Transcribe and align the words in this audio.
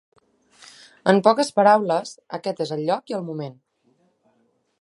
En 1.13 1.21
poques 1.27 1.51
paraules, 1.59 2.15
aquest 2.39 2.65
és 2.67 2.75
el 2.77 2.85
lloc 2.91 3.15
i 3.15 3.19
el 3.19 3.25
moment. 3.31 3.57